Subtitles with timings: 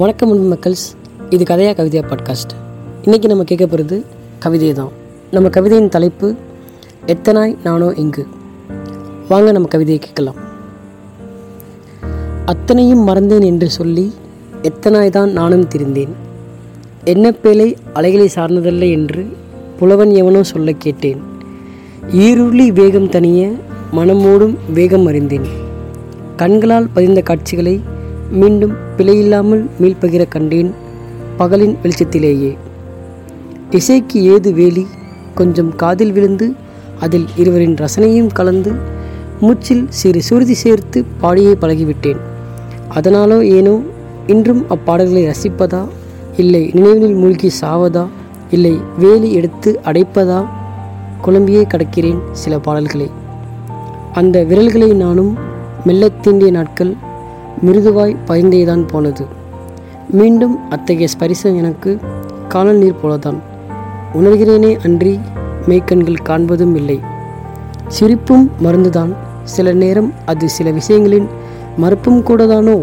[0.00, 0.84] வணக்கம் அன்பு மக்கள்ஸ்
[1.30, 2.52] இது கதையா கவிதையா பாட்காஸ்ட்
[3.02, 4.04] இன்றைக்கி நம்ம கேட்க போகிறது
[4.38, 4.88] கவிதை தான்
[5.30, 6.34] நம்ம கவிதையின் தலைப்பு
[7.06, 8.26] எத்தனாய் நானோ இங்கு?
[9.28, 10.34] வாங்க நம்ம கவிதையை கேட்கலாம்.
[12.44, 14.12] அத்தனையும் மறந்தேன் என்று சொல்லி
[14.62, 16.08] எத்தனாய் தான் நானும் திரிந்தேன்?
[17.04, 19.26] என்ன பேலை அலைகளை சார்ந்ததல்ல என்று
[19.78, 21.20] புலவன் எவனோ சொல்ல கேட்டேன்?
[22.10, 23.52] ஈருளி வேகம் தனிய
[23.92, 25.44] மனமோடும் வேகம் அறிந்தேன்.
[26.36, 27.80] கண்களால் பதிந்த காட்சிகளை
[28.30, 30.74] மீண்டும் பிழையில்லாமல் மீள்பகிர கண்டேன்
[31.38, 32.56] பகலின் வெளிச்சத்திலேயே.
[33.70, 34.86] இசைக்கு ஏது வேலி?
[35.34, 36.54] கொஞ்சம் காதில் விழுந்து
[37.00, 38.72] அதில் இருவரின் ரசனையும் கலந்து
[39.40, 42.16] மூச்சில் சிறு சுருதி சேர்த்து பாடியே பழகிவிட்டேன்.
[42.94, 43.80] அதனாலோ ஏனோ
[44.26, 45.88] இன்றும் அப்பாடல்களை ரசிப்பதா?
[46.36, 48.06] இல்லை நினைவில் மூழ்கி சாவதா?
[48.50, 50.46] இல்லை வேலி எடுத்து அடைப்பதா?
[51.24, 53.10] குழம்பியே கடக்கிறேன் சில பாடல்களை.
[54.12, 55.36] அந்த விரல்களை நானும்
[55.84, 56.96] மெல்ல தீண்டிய நாட்கள்
[57.66, 59.26] மிருதுவாய் பயந்தேதான் போனது.
[60.10, 61.98] மீண்டும் அத்தகைய ஸ்பரிசம் எனக்கு
[62.48, 63.36] காணல் நீர் போலதான்.
[64.14, 65.20] உணர்கிறேனே அன்றி
[65.68, 67.00] மெய்க்கண்கள் காண்பதும் இல்லை.
[67.88, 71.26] சிரிப்பும் மருந்துதான் சில நேரம் அது சில விஷயங்களின்
[71.76, 72.82] மறுப்பும் கூடதானோ?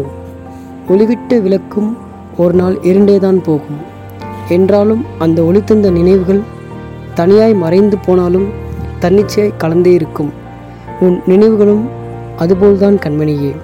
[0.88, 1.96] ஒளிவிட்ட விளக்கும்
[2.36, 3.96] ஒரு நாள் இருண்டேதான் போகும்.
[4.48, 6.40] என்றாலும் அந்த ஒளி தந்த நினைவுகள்
[7.14, 8.48] தனியாய் மறைந்து போனாலும்
[9.00, 10.32] தன்னிச்சையாய் கலந்தே இருக்கும்.
[11.00, 11.88] உன் நினைவுகளும்
[12.36, 13.56] அதுபோல்தான் கண்மணியே.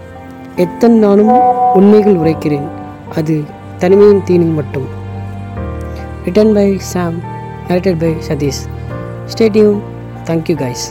[0.56, 1.30] எத்தன் நானும்
[1.74, 2.66] உண்மைகள் உரைக்கிறேன்.
[3.14, 3.44] அது
[3.78, 4.86] தனிமையின் தீனில் மட்டும்.
[6.24, 7.16] Written by Sam
[7.68, 8.60] narrated by Sathish
[9.32, 9.80] stadium
[10.24, 10.84] thank you guys